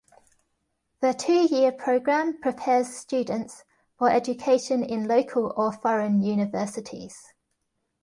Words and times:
The 1.01 1.13
two-year 1.13 1.73
programme 1.73 2.41
prepares 2.41 2.89
students 2.95 3.65
for 3.99 4.09
education 4.09 4.83
in 4.83 5.07
local 5.07 5.53
or 5.55 5.71
foreign 5.73 6.23
universities. 6.23 7.35